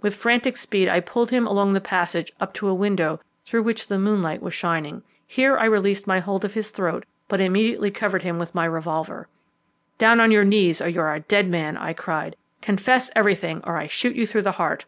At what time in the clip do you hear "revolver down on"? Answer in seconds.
8.64-10.30